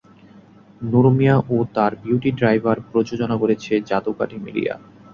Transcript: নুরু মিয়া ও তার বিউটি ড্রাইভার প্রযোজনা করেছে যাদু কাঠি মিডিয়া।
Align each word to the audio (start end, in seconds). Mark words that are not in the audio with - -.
নুরু 0.81 1.11
মিয়া 1.17 1.35
ও 1.49 1.65
তার 1.75 1.91
বিউটি 2.03 2.29
ড্রাইভার 2.39 2.77
প্রযোজনা 2.89 3.35
করেছে 3.41 3.73
যাদু 3.89 4.11
কাঠি 4.19 4.37
মিডিয়া। 4.45 4.73